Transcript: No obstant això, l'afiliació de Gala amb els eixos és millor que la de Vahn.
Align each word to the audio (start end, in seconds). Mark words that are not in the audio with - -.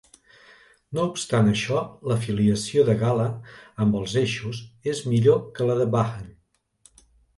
No 0.97 1.03
obstant 1.09 1.49
això, 1.51 1.83
l'afiliació 2.11 2.85
de 2.89 2.95
Gala 3.03 3.27
amb 3.85 3.99
els 4.03 4.17
eixos 4.23 4.63
és 4.95 5.03
millor 5.13 5.39
que 5.59 5.69
la 5.71 5.77
de 5.83 5.87
Vahn. 5.99 6.29